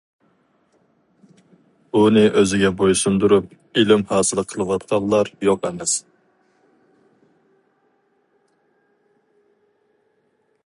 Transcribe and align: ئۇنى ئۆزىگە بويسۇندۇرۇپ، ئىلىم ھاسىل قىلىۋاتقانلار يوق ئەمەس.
ئۇنى 1.99 2.23
ئۆزىگە 2.39 2.71
بويسۇندۇرۇپ، 2.79 3.51
ئىلىم 3.81 4.05
ھاسىل 4.13 4.41
قىلىۋاتقانلار 4.53 5.29
يوق 5.49 5.69
ئەمەس. 5.69 5.95